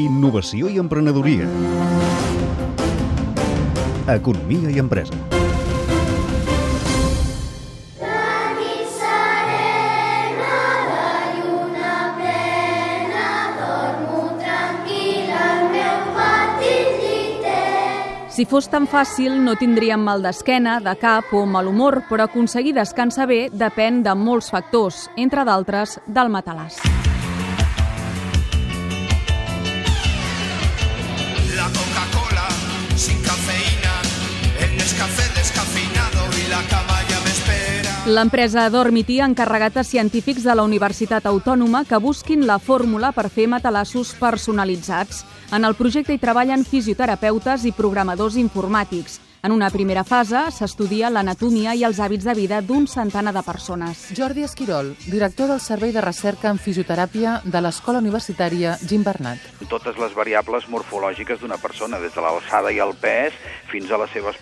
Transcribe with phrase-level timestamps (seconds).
[0.00, 1.48] Innovació i emprenedoria.
[4.08, 5.18] Economia i empresa.
[18.30, 22.72] Si fos tan fàcil, no tindríem mal d'esquena, de cap o mal humor, però aconseguir
[22.72, 26.80] descansar bé depèn de molts factors, entre d'altres, del matalàs.
[38.06, 43.28] L'empresa Dormity ha encarregat a científics de la Universitat Autònoma que busquin la fórmula per
[43.28, 45.26] fer matalassos personalitzats.
[45.52, 49.20] En el projecte hi treballen fisioterapeutes i programadors informàtics.
[49.42, 54.02] En una primera fase s'estudia l'anatomia i els hàbits de vida d'un centenar de persones.
[54.16, 59.40] Jordi Esquirol, director del Servei de Recerca en Fisioteràpia de l'Escola Universitària Jim Bernat.
[59.70, 63.36] totes les variables morfològiques d'una persona, des de l'alçada i el pes
[63.70, 64.40] fins a les seves